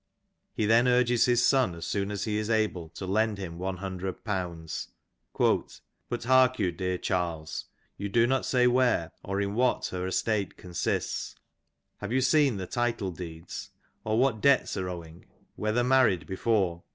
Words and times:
'"He 0.55 0.65
then 0.65 0.87
urges 0.87 1.25
his 1.25 1.45
son 1.45 1.75
as 1.75 1.85
soon 1.85 2.09
as 2.09 2.23
he 2.23 2.39
is 2.39 2.49
able 2.49 2.89
to 2.89 3.05
lend 3.05 3.37
him 3.37 3.59
one 3.59 3.77
hundred 3.77 4.23
pounds." 4.23 4.87
But 6.09 6.23
hark 6.23 6.57
you, 6.57 6.71
dear 6.71 6.97
Charles, 6.97 7.65
you 7.97 8.09
do 8.09 8.25
not 8.25 8.43
say" 8.43 8.65
where 8.65 9.11
or 9.23 9.39
in 9.39 9.53
what 9.53 9.85
her 9.89 10.07
estate 10.07 10.57
consists. 10.57 11.35
Have 11.99 12.11
you 12.11 12.21
seen 12.21 12.57
the 12.57 12.65
title" 12.65 13.11
deeds! 13.11 13.69
or 14.03 14.17
what 14.17 14.41
debts 14.41 14.75
are 14.75 14.89
owing? 14.89 15.27
whether 15.55 15.83
married 15.83 16.25
before 16.25 16.81